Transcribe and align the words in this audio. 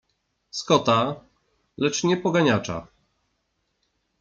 Scotta, 0.49 1.25
lecz 1.77 2.03
na 2.03 2.17
poganiacza. 2.23 2.77